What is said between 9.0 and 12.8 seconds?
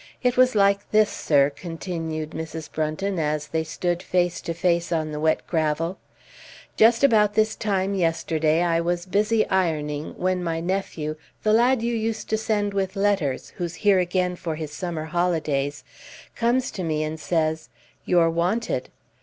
busy ironing, when my nephew, the lad you used to send